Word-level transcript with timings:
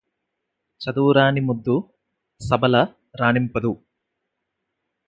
చదువురాని 0.81 1.41
మొద్దు 1.41 1.75
సభల 2.41 2.75
రాణింపదు 3.15 3.73